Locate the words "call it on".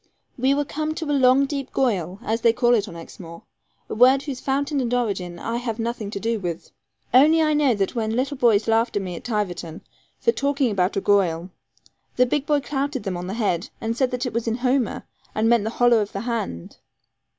2.53-2.95